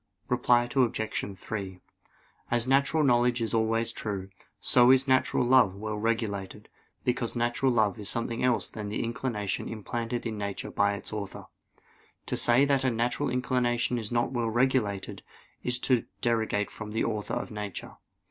[0.29, 1.37] Reply Obj.
[1.37, 1.79] 3:
[2.49, 6.69] As natural knowledge is always true, so is natural love well regulated;
[7.03, 11.45] because natural love is nothing else than the inclination implanted in nature by its Author.
[12.25, 15.21] To say that a natural inclination is not well regulated,
[15.61, 17.97] is to derogate from the Author of nature.